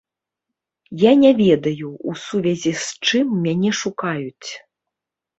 [1.01, 4.49] Я не ведаю, у сувязі з чым мяне шукаюць.